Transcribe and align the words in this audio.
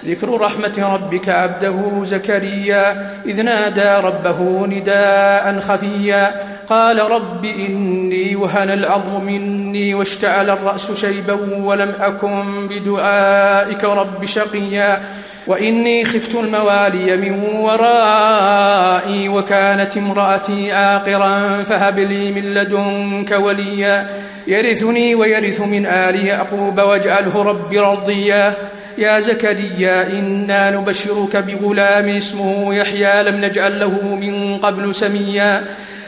ذكر 0.04 0.40
رحمة 0.40 0.94
ربك 0.94 1.28
عبده 1.28 2.04
زكريا 2.04 3.06
إذ 3.26 3.42
نادى 3.42 4.06
ربه 4.06 4.66
نداء 4.66 5.60
خفيا. 5.60 6.34
قال 6.66 6.98
رب 6.98 7.44
إني 7.44 8.36
وهن 8.36 8.70
العظم 8.70 9.24
مني 9.24 9.94
واشتعل 9.94 10.50
الرأس 10.50 10.92
شيبا 10.92 11.32
ولم 11.56 11.94
أكن 12.00 12.68
بدعائك 12.68 13.84
رب 13.84 14.24
شقيا. 14.24 15.02
وإني 15.46 16.04
خفت 16.04 16.34
الموالي 16.34 17.16
من 17.16 17.32
ورائي 17.40 19.28
وكانت 19.28 19.96
امرأتي 19.96 20.72
عاقرا 20.72 21.62
فهب 21.62 21.98
لي 21.98 22.32
من 22.32 22.54
لدنك 22.54 23.30
وليا. 23.30 24.06
يرثني 24.46 25.14
ويرث 25.14 25.60
من 25.60 25.86
آل 25.86 26.26
يعقوب 26.26 26.78
واجعله 26.80 27.42
رب 27.42 27.74
رضيا. 27.74 28.54
يا 28.98 29.20
زكريا 29.20 30.10
إنا 30.10 30.70
نبشرك 30.70 31.36
بغلام 31.36 32.08
اسمه 32.08 32.74
يحيى 32.74 33.22
لم 33.22 33.44
نجعل 33.44 33.80
له 33.80 34.14
من 34.14 34.58
قبل 34.58 34.94
سميا. 34.94 35.64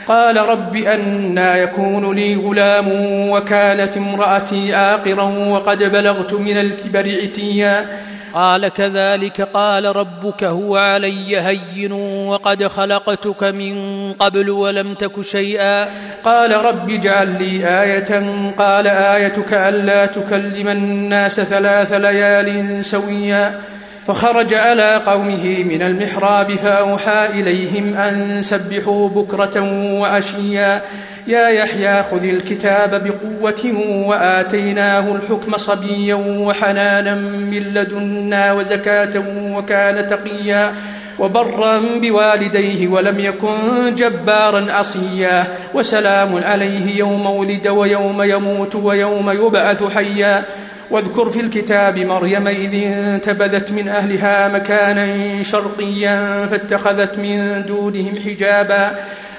قال 0.09 0.37
رب 0.37 0.77
أنا 0.77 1.57
يكون 1.57 2.15
لي 2.15 2.37
غلام 2.37 2.89
وكانت 3.31 3.97
امرأتي 3.97 4.77
آقرا 4.77 5.23
وقد 5.23 5.83
بلغت 5.83 6.33
من 6.33 6.57
الكبر 6.57 7.17
عتيا. 7.23 7.87
قال 8.35 8.69
كذلك 8.69 9.41
قال 9.41 9.97
ربك 9.97 10.45
هو 10.45 10.77
علي 10.77 11.41
هين 11.41 11.93
وقد 12.27 12.67
خلقتك 12.67 13.43
من 13.45 14.13
قبل 14.13 14.51
ولم 14.51 14.95
تك 14.95 15.21
شيئا. 15.21 15.89
قال 16.25 16.65
رب 16.65 16.91
اجعل 16.91 17.43
لي 17.43 17.83
آية. 17.83 18.11
قال 18.59 18.87
آيتك 18.87 19.53
ألا 19.55 20.07
تكلم 20.07 20.69
الناس 20.69 21.41
ثلاث 21.41 21.93
ليال 21.93 22.85
سويا. 22.85 23.61
فخرج 24.07 24.55
على 24.55 25.03
قومه 25.07 25.65
من 25.65 25.83
المحراب 25.83 26.55
فأوحى 26.55 27.27
إليهم 27.27 27.95
أن 27.97 28.43
سبحوا 28.43 29.09
بكرة 29.09 29.61
وأشيا. 30.01 30.83
يا 31.27 31.49
يحيى 31.49 32.03
خذ 32.03 32.25
الكتاب 32.25 33.05
بقوة 33.05 33.73
وآتيناه 34.07 35.13
الحكم 35.13 35.57
صبيا 35.57 36.15
وحنانا 36.15 37.15
من 37.15 37.63
لدنا 37.63 38.53
وزكاة 38.53 39.23
وكان 39.39 40.07
تقيا. 40.07 40.73
وبرا 41.19 41.81
بوالديه 42.03 42.89
ولم 42.89 43.21
يكن 43.21 43.95
جبارا 43.95 44.73
عصيا 44.73 45.45
وسلام 45.75 46.45
عليه 46.45 46.99
يوم 46.99 47.27
ولد 47.27 47.69
ويوم 47.69 48.23
يموت 48.23 48.75
ويوم 48.75 49.31
يبعث 49.31 49.95
حيا. 49.95 50.45
واذكر 50.91 51.31
في 51.31 51.41
الكتاب 51.41 51.99
مريم 51.99 52.49
إذ 52.49 52.75
انتبذت 52.75 53.73
من 53.73 53.89
أهلها 53.89 54.49
مكانا 54.49 55.43
شرقيا 55.43 56.47
فاتخذت 56.47 57.19
من 57.19 57.67
دونهم 57.67 58.19
حجابا 58.21 58.97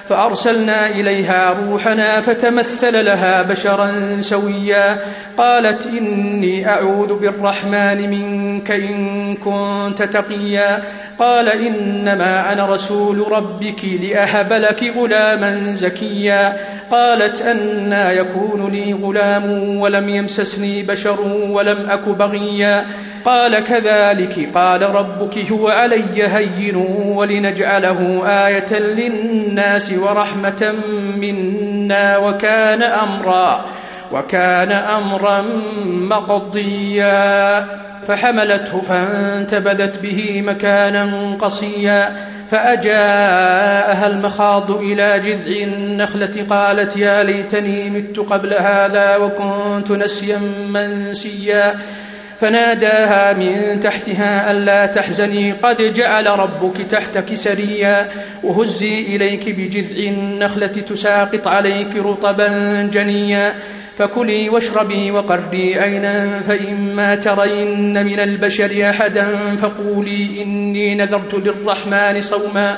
فأرسلنا 0.10 0.88
إليها 0.88 1.56
روحنا 1.70 2.22
فتمثل 2.22 3.06
لها 3.06 3.42
بشرا 3.42 3.92
سويا. 4.20 4.98
قالت 5.38 5.88
إني 5.88 6.70
أعوذ 6.70 7.14
بالرحمن 7.14 8.10
منك 8.10 8.72
إن 8.72 9.36
كنت 9.36 10.04
تقيا. 10.04 10.84
قال 11.20 11.50
إنما 11.50 12.54
أنا 12.54 12.66
رسول 12.66 13.32
ربك 13.32 13.86
لأهب 14.02 14.54
لك 14.54 14.94
غلاما 14.98 15.76
زكيا. 15.76 16.58
قالت 16.92 17.42
أنا 17.42 18.12
يكون 18.12 18.72
لي 18.72 18.94
غلام 18.94 19.78
ولم 19.78 20.10
يمسسني 20.10 20.84
بشر 20.84 21.22
ولم 21.50 21.90
أك 21.90 22.10
بغيا. 22.10 22.86
قال 23.26 23.60
كذلك 23.60 24.50
قال 24.56 24.82
ربك 24.82 25.38
هو 25.52 25.68
علي 25.68 26.04
هين 26.18 26.76
ولنجعله 27.06 28.22
آية 28.26 28.80
للناس 28.80 29.95
ورحمة 29.98 30.74
منا 31.18 32.18
وكان 32.18 32.84
أمرا 32.84 33.66
وكان 34.12 34.72
أمرا 34.72 35.42
مقضيا. 35.86 37.66
فحملته 38.08 38.82
فانتبذت 38.82 40.00
به 40.00 40.42
مكانا 40.42 41.36
قصيا. 41.40 42.16
فأجاءها 42.52 44.08
المخاض 44.08 44.72
إلى 44.72 45.20
جذع 45.20 45.64
النخلة 45.64 46.46
قالت 46.50 46.98
يا 46.98 47.24
ليتني 47.24 47.90
مت 47.90 48.20
قبل 48.20 48.54
هذا 48.54 49.16
وكنت 49.16 49.92
نسيا 49.92 50.40
منسيا. 50.70 51.76
فناداها 52.40 53.34
من 53.34 53.80
تحتها 53.80 54.52
ألا 54.52 54.86
تحزني 54.86 55.52
قد 55.52 55.94
جعل 55.94 56.28
ربك 56.28 56.78
تحتك 56.78 57.36
سريا 57.36 58.08
وهزي 58.44 59.16
إليك 59.16 59.50
بجذع 59.50 59.98
النخلة 59.98 60.68
تساقط 60.68 61.48
عليك 61.48 61.96
رطبا 61.96 62.50
جنيا. 62.94 63.54
فكلي 63.98 64.50
واشربي 64.50 65.12
وقري 65.12 65.80
عينا 65.80 66.42
فإما 66.42 67.16
ترين 67.16 68.06
من 68.06 68.20
البشر 68.20 68.90
أحدا 68.90 69.56
فقولي 69.56 70.42
إني 70.42 70.96
نذرت 70.96 71.34
للرحمن 71.34 72.22
صوما. 72.22 72.78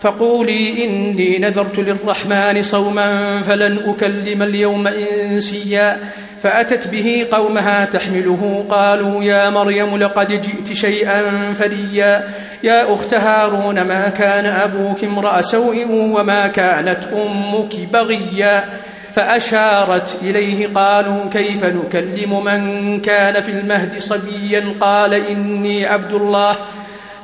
فقولي 0.00 0.84
إني 0.84 1.38
نذرت 1.38 1.78
للرحمن 1.78 2.62
صوما 2.62 3.40
فلن 3.40 3.78
أكلم 3.86 4.42
اليوم 4.42 4.86
إنسيا 4.86 5.96
فأتت 6.42 6.88
به 6.88 7.26
قومها 7.30 7.84
تحمله. 7.84 8.66
قالوا 8.70 9.24
يا 9.24 9.50
مريم 9.50 9.96
لقد 9.96 10.28
جئت 10.28 10.72
شيئا 10.72 11.22
فريا 11.52 12.28
يا 12.62 12.94
أخت 12.94 13.14
هارون 13.14 13.82
ما 13.82 14.08
كان 14.08 14.46
أبوك 14.46 15.04
امرأ 15.04 15.40
سوء 15.40 15.86
وما 15.90 16.46
كانت 16.46 17.04
أمك 17.12 17.74
بغيا؟ 17.92 18.64
فأشارت 19.14 20.18
إليه 20.22 20.66
قالوا 20.66 21.30
كيف 21.32 21.64
نكلم 21.64 22.44
من 22.44 23.00
كان 23.00 23.42
في 23.42 23.50
المهد 23.50 23.98
صبيا؟ 23.98 24.64
قال 24.80 25.14
إني 25.14 25.86
عبد 25.86 26.12
الله. 26.12 26.56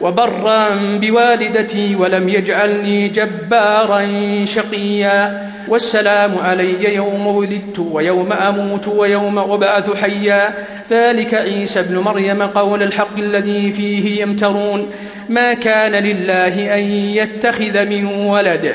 وبرا 0.00 0.74
بوالدتي 0.98 1.94
ولم 1.96 2.28
يجعلني 2.28 3.08
جبارا 3.08 4.00
شقيا. 4.44 5.50
والسلام 5.68 6.38
علي 6.38 6.94
يوم 6.94 7.26
ولدت 7.26 7.78
ويوم 7.78 8.32
أموت 8.32 8.88
ويوم 8.88 9.38
أبعث 9.38 10.02
حيا. 10.02 10.54
ذلك 10.90 11.34
عيسى 11.34 11.80
ابن 11.80 11.98
مريم 11.98 12.42
قول 12.42 12.82
الحق 12.82 13.18
الذي 13.18 13.72
فيه 13.72 14.22
يمترون. 14.22 14.90
ما 15.28 15.54
كان 15.54 15.92
لله 15.92 16.74
أن 16.74 16.84
يتخذ 17.20 17.84
من 17.84 18.04
ولد. 18.04 18.74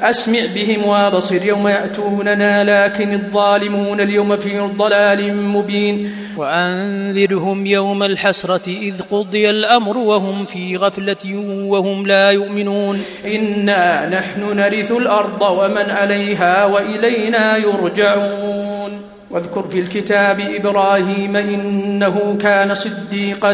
أسمع 0.00 0.38
بهم 0.54 0.86
وأبصر 0.86 1.44
يوم 1.44 1.68
يأتوننا 1.68 2.64
لكن 2.64 3.12
الظالمون 3.12 4.00
اليوم 4.00 4.36
في 4.36 4.60
ضلال 4.60 5.36
مبين. 5.36 6.10
وأنذرهم 6.36 7.66
يوم 7.66 8.02
الحسرة 8.02 8.68
إذ 8.68 9.02
قضي 9.10 9.50
الأمر 9.50 9.98
وهم 9.98 10.44
في 10.44 10.76
غفلة 10.76 11.36
وهم 11.68 12.06
لا 12.06 12.30
يؤمنون. 12.30 13.02
إنا 13.24 14.08
نحن 14.08 14.56
نرث 14.56 14.92
الأرض 14.92 15.42
ومن 15.42 15.90
عليها 15.90 16.64
وإلينا 16.64 17.56
يرجعون. 17.56 19.00
واذكر 19.30 19.62
في 19.62 19.80
الكتاب 19.80 20.40
إبراهيم 20.40 21.36
إنه 21.36 22.36
كان 22.40 22.74
صديقا 22.74 23.52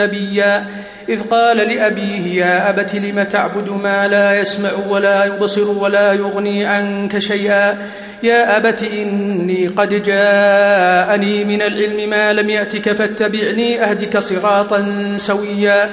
نبيا. 0.00 0.66
إذ 1.08 1.22
قال 1.22 1.56
لأبيه 1.56 2.44
يا 2.44 2.70
أبت 2.70 2.94
لم 2.94 3.22
تعبد 3.22 3.68
ما 3.68 4.08
لا 4.08 4.40
يسمع 4.40 4.70
ولا 4.88 5.24
يبصر 5.24 5.70
ولا 5.70 6.12
يغني 6.12 6.66
عنك 6.66 7.18
شيئا؟ 7.18 7.78
يا 8.22 8.56
أبت 8.56 8.82
إني 8.82 9.66
قد 9.66 10.02
جاءني 10.02 11.44
من 11.44 11.62
العلم 11.62 12.10
ما 12.10 12.32
لم 12.32 12.50
يأتك 12.50 12.92
فاتبعني 12.92 13.84
أهدك 13.84 14.18
صراطا 14.18 15.14
سويا. 15.16 15.90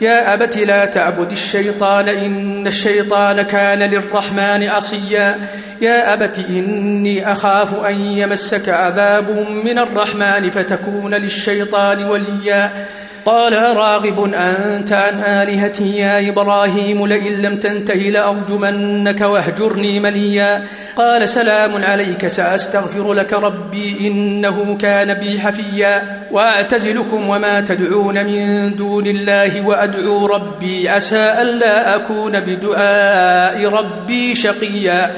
يا 0.00 0.34
أبت 0.34 0.58
لا 0.58 0.84
تعبد 0.84 1.32
الشيطان 1.32 2.08
إن 2.08 2.66
الشيطان 2.66 3.42
كان 3.42 3.78
للرحمن 3.78 4.68
عصيا. 4.68 5.38
يا 5.80 6.12
أبت 6.12 6.38
إني 6.48 7.32
أخاف 7.32 7.84
أن 7.84 8.00
يمسك 8.00 8.68
عذاب 8.68 9.46
من 9.64 9.78
الرحمن 9.78 10.50
فتكون 10.50 11.14
للشيطان 11.14 12.04
وليا. 12.04 12.70
قال 13.26 13.52
راغب 13.76 14.34
أنت 14.34 14.92
عن 14.92 15.20
آلهتي 15.20 15.96
يا 15.96 16.28
إبراهيم 16.28 17.06
لئن 17.06 17.32
لم 17.32 17.56
تنته 17.56 17.94
لأرجمنك 17.94 19.20
واهجرني 19.20 20.00
مليا. 20.00 20.66
قال 20.96 21.28
سلام 21.28 21.84
عليك 21.84 22.26
سأستغفر 22.26 23.12
لك 23.12 23.32
ربي 23.32 24.08
إنه 24.08 24.76
كان 24.76 25.14
بي 25.14 25.40
حفيا. 25.40 26.02
وأعتزلكم 26.30 27.28
وما 27.28 27.60
تدعون 27.60 28.26
من 28.26 28.76
دون 28.76 29.06
الله 29.06 29.66
وأدعو 29.66 30.26
ربي 30.26 30.88
عسى 30.88 31.34
ألا 31.42 31.94
أكون 31.94 32.40
بدعاء 32.40 33.64
ربي 33.64 34.34
شقيا. 34.34 35.10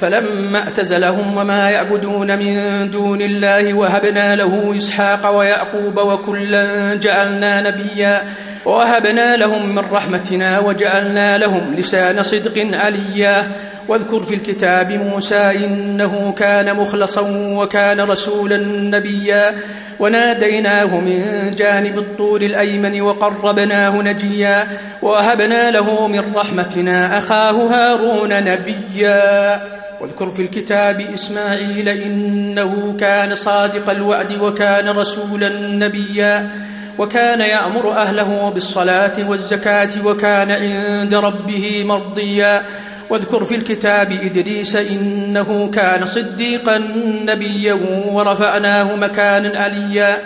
فلما 0.00 0.58
اعتزلهم 0.58 1.36
وما 1.36 1.70
يعبدون 1.70 2.38
من 2.38 2.90
دون 2.90 3.22
الله 3.22 3.74
وهبنا 3.74 4.36
له 4.36 4.76
إسحاق 4.76 5.36
ويعقوب 5.36 5.98
وكلا 5.98 6.94
جعلنا 6.94 7.60
نبيا 7.60 8.22
ووهبنا 8.66 9.36
لهم 9.36 9.74
من 9.74 9.84
رحمتنا 9.92 10.58
وجعلنا 10.58 11.38
لهم 11.38 11.74
لسان 11.74 12.22
صدق 12.22 12.76
عليا. 12.76 13.50
واذكر 13.88 14.22
في 14.22 14.34
الكتاب 14.34 14.92
موسى 14.92 15.64
إنه 15.64 16.34
كان 16.38 16.76
مخلصا 16.76 17.20
وكان 17.30 18.00
رسولا 18.00 18.56
نبيا. 18.66 19.54
وناديناه 19.98 21.00
من 21.00 21.50
جانب 21.50 21.98
الطور 21.98 22.42
الأيمن 22.42 23.00
وقربناه 23.00 24.02
نجيا. 24.02 24.66
ووهبنا 25.02 25.70
له 25.70 26.06
من 26.06 26.34
رحمتنا 26.34 27.18
أخاه 27.18 27.52
هارون 27.52 28.44
نبيا. 28.44 29.60
واذكر 30.00 30.30
في 30.30 30.42
الكتاب 30.42 31.00
إسماعيل 31.00 31.88
إنه 31.88 32.96
كان 33.00 33.34
صادق 33.34 33.90
الوعد 33.90 34.32
وكان 34.32 34.88
رسولا 34.88 35.48
نبيا 35.58 36.50
وكان 36.98 37.40
يأمر 37.40 37.92
أهله 37.92 38.50
بالصلاة 38.50 39.28
والزكاة 39.28 39.90
وكان 40.04 40.50
عند 40.50 41.14
ربه 41.14 41.84
مرضيا. 41.84 42.62
واذكر 43.10 43.44
في 43.44 43.54
الكتاب 43.54 44.12
إدريس 44.12 44.76
إنه 44.76 45.70
كان 45.74 46.06
صديقا 46.06 46.82
نبيا 47.24 47.74
ورفعناه 48.08 48.96
مكانا 48.96 49.58
عليا 49.58 50.18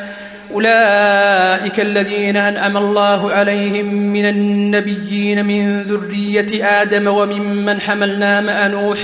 أولئك 0.54 1.80
الذين 1.80 2.36
أنعم 2.36 2.76
الله 2.76 3.30
عليهم 3.30 3.94
من 3.94 4.28
النبيين 4.28 5.46
من 5.46 5.82
ذرية 5.82 6.80
آدم 6.82 7.06
وممن 7.06 7.80
حملنا 7.80 8.40
مع 8.40 8.66
نوح. 8.66 8.98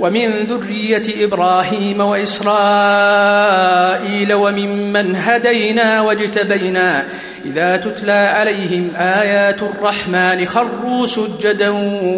ومن 0.00 0.44
ذرية 0.44 1.24
إبراهيم 1.24 2.00
وإسرائيل 2.00 2.54
وممن 4.34 5.16
هدينا 5.16 6.00
واجتبينا 6.00 7.04
إذا 7.44 7.76
تتلى 7.76 8.12
عليهم 8.12 8.90
آيات 8.96 9.62
الرحمن 9.62 10.46
خروا 10.46 11.06
سجدا 11.06 11.70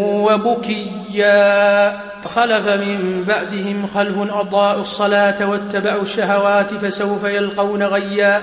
وبكيا 0.05 2.01
فخلف 2.23 2.69
من 2.69 3.25
بعدهم 3.29 3.87
خلف 3.87 4.19
أضاءوا 4.19 4.83
الصلاة 4.83 5.49
واتبعوا 5.49 6.03
الشهوات 6.03 6.75
فسوف 6.75 7.25
يلقون 7.25 7.83
غيا 7.83 8.43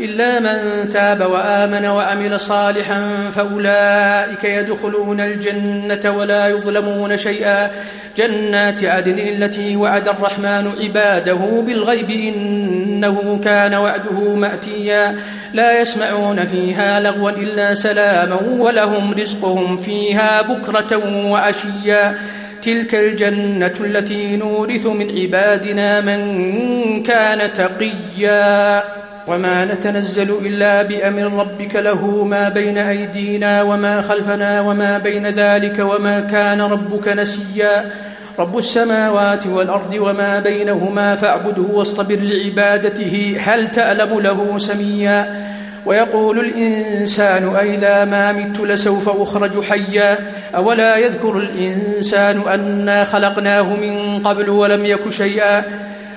إلا 0.00 0.40
من 0.40 0.88
تاب 0.88 1.20
وآمن 1.20 1.86
وعمل 1.86 2.40
صالحا 2.40 3.30
فأولئك 3.32 4.44
يدخلون 4.44 5.20
الجنة 5.20 6.10
ولا 6.10 6.48
يظلمون 6.48 7.16
شيئا. 7.16 7.70
جنات 8.16 8.84
عدن 8.84 9.18
التي 9.18 9.76
وعد 9.76 10.08
الرحمن 10.08 10.72
عباده 10.82 11.62
بالغيب 11.66 12.10
إنه 12.10 13.40
كان 13.44 13.74
وعده 13.74 14.34
مأتيا. 14.34 15.16
لا 15.52 15.80
يسمعون 15.80 16.46
فيها 16.46 17.00
لغوا 17.00 17.30
إلا 17.30 17.74
سلاما 17.74 18.38
ولهم 18.58 19.12
رزقهم 19.12 19.76
فيها 19.76 20.42
بكرة 20.42 21.26
وعشيا. 21.30 22.18
تلك 22.62 22.94
الجنة 22.94 23.74
التي 23.80 24.36
نورث 24.36 24.86
من 24.86 25.18
عبادنا 25.18 26.00
من 26.00 27.02
كان 27.02 27.52
تقيا. 27.52 29.03
وما 29.26 29.64
نتنزل 29.64 30.36
إلا 30.46 30.82
بأمر 30.82 31.32
ربك 31.40 31.76
له 31.76 32.24
ما 32.24 32.48
بين 32.48 32.78
أيدينا 32.78 33.62
وما 33.62 34.00
خلفنا 34.00 34.60
وما 34.60 34.98
بين 34.98 35.26
ذلك 35.26 35.78
وما 35.78 36.20
كان 36.20 36.60
ربك 36.60 37.08
نسيا. 37.08 37.90
رب 38.38 38.58
السماوات 38.58 39.46
والأرض 39.46 39.94
وما 39.94 40.40
بينهما 40.40 41.16
فاعبده 41.16 41.62
واصطبر 41.62 42.18
لعبادته 42.20 43.36
هل 43.40 43.68
تعلم 43.68 44.20
له 44.20 44.58
سميا. 44.58 45.46
ويقول 45.86 46.38
الإنسان 46.38 47.56
أئذا 47.56 48.04
ما 48.04 48.32
مت 48.32 48.60
لسوف 48.60 49.08
أخرج 49.08 49.64
حيا. 49.64 50.18
أولا 50.56 50.96
يذكر 50.96 51.38
الإنسان 51.38 52.40
أنا 52.48 53.04
خلقناه 53.04 53.76
من 53.76 54.22
قبل 54.22 54.50
ولم 54.50 54.86
يك 54.86 55.08
شيئا. 55.08 55.64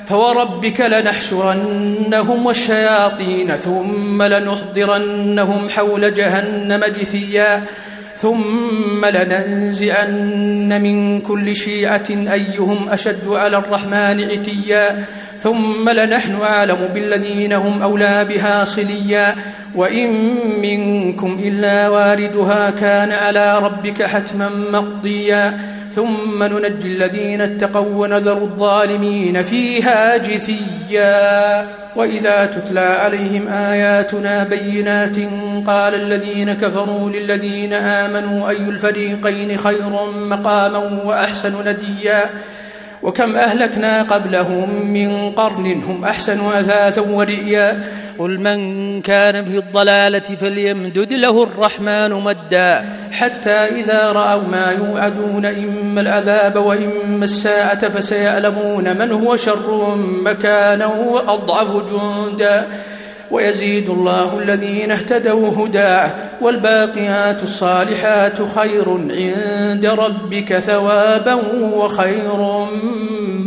فوربك 0.09 0.81
لنحشرنهم 0.81 2.45
والشياطين 2.45 3.55
ثم 3.55 4.23
لنحضرنهم 4.23 5.69
حول 5.69 6.13
جهنم 6.13 6.85
جثيا 6.85 7.63
ثم 8.17 9.05
لننزعن 9.05 10.81
من 10.81 11.21
كل 11.21 11.55
شيعة 11.55 12.09
أيهم 12.09 12.89
أشد 12.89 13.27
على 13.27 13.57
الرحمن 13.57 14.31
عتيا 14.31 15.05
ثم 15.39 15.89
لنحن 15.89 16.41
أعلم 16.41 16.89
بالذين 16.93 17.53
هم 17.53 17.81
أولى 17.81 18.25
بها 18.25 18.63
صليا 18.63 19.35
وإن 19.75 20.35
منكم 20.61 21.39
إلا 21.43 21.89
واردها 21.89 22.69
كان 22.69 23.11
على 23.11 23.59
ربك 23.59 24.03
حتما 24.03 24.49
مقضيا 24.49 25.59
ثم 25.97 26.43
ننجي 26.43 26.87
الذين 26.87 27.41
اتقوا 27.41 28.05
ونذر 28.05 28.37
الظالمين 28.37 29.43
فيها 29.43 30.17
جثيا. 30.17 31.67
وإذا 31.95 32.45
تتلى 32.45 32.79
عليهم 32.79 33.47
آياتنا 33.47 34.43
بينات 34.43 35.17
قال 35.67 35.95
الذين 35.95 36.53
كفروا 36.53 37.09
للذين 37.09 37.73
آمنوا 37.73 38.49
أي 38.49 38.57
الفريقين 38.57 39.57
خير 39.57 39.89
مقاما 40.13 40.77
وأحسن 40.77 41.69
نديا؟ 41.69 42.25
وكم 43.03 43.35
أهلكنا 43.35 44.03
قبلهم 44.03 44.93
من 44.93 45.31
قرن 45.31 45.65
هم 45.83 46.03
أحسن 46.05 46.51
أثاثا 46.51 47.01
ورئيا. 47.01 47.83
قل 48.19 48.39
من 48.39 49.01
كان 49.01 49.45
في 49.45 49.57
الضلالة 49.57 50.19
فليمدد 50.19 51.13
له 51.13 51.43
الرحمن 51.43 52.13
مدا. 52.13 52.85
حتى 53.11 53.51
إذا 53.51 54.11
رأوا 54.11 54.41
ما 54.41 54.71
يوعدون 54.71 55.45
إما 55.45 56.01
العذاب 56.01 56.55
وإما 56.55 57.23
الساعة 57.23 57.89
فسيعلمون 57.89 58.97
من 58.97 59.11
هو 59.11 59.35
شر 59.35 59.95
مكانا 60.25 60.85
وأضعف 60.85 61.91
جندا. 61.91 62.67
ويزيد 63.31 63.89
الله 63.89 64.39
الذين 64.39 64.91
اهتدوا 64.91 65.49
هدى 65.49 66.13
والباقيات 66.41 67.43
الصالحات 67.43 68.49
خير 68.57 68.89
عند 69.09 69.85
ربك 69.85 70.59
ثوابا 70.59 71.33
وخير 71.73 72.67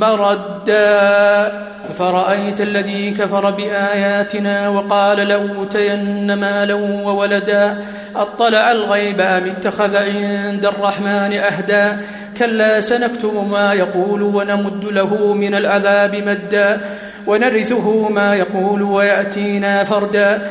مردا 0.01 1.53
فرأيت 1.95 2.61
الذي 2.61 3.11
كفر 3.11 3.51
بآياتنا 3.51 4.69
وقال 4.69 5.19
لأوتين 5.19 6.35
مالا 6.35 6.75
وولدا 6.75 7.85
أطلع 8.17 8.71
الغيب 8.73 9.21
أم 9.21 9.45
اتخذ 9.47 9.97
عند 9.97 10.67
الرحمن 10.67 11.33
أهدا؟ 11.33 11.97
كلا 12.39 12.81
سنكتب 12.81 13.49
ما 13.51 13.75
يقول 13.75 14.23
ونمد 14.23 14.85
له 14.85 15.35
من 15.35 15.55
العذاب 15.55 16.17
مدا 16.17 16.81
ونرثه 17.27 18.09
ما 18.09 18.35
يقول 18.35 18.83
ويأتينا 18.83 19.85
فردا. 19.85 20.51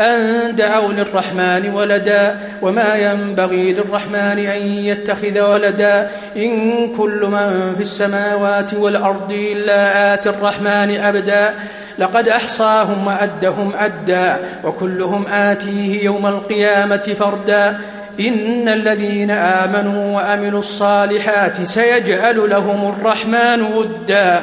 أن 0.00 0.56
دعوا 0.56 0.92
للرحمن 0.92 1.70
ولدا 1.70 2.36
وما 2.62 2.94
ينبغي 2.94 3.72
للرحمن 3.72 4.38
أن 4.38 4.62
يتخذ 4.62 5.40
ولدا 5.40 6.10
إن 6.36 6.88
كل 6.94 7.26
من 7.26 7.74
في 7.74 7.80
السماوات 7.80 8.74
والأرض 8.74 9.32
إلا 9.32 10.14
آتي 10.14 10.28
الرحمن 10.28 10.96
أبدا 10.96 11.54
لقد 11.98 12.28
أحصاهم 12.28 13.06
وأدهم 13.06 13.72
أدا 13.78 14.36
وكلهم 14.64 15.26
آتيه 15.26 16.04
يوم 16.04 16.26
القيامة 16.26 17.14
فردا 17.18 17.80
إن 18.20 18.68
الذين 18.68 19.30
آمنوا 19.30 20.16
وأملوا 20.16 20.58
الصالحات 20.58 21.62
سيجعل 21.62 22.50
لهم 22.50 22.88
الرحمن 22.88 23.62
ودا 23.62 24.42